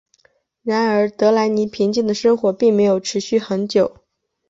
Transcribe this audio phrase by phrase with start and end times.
[0.63, 4.01] 然而德莱尼平静的生活并没有持续很久。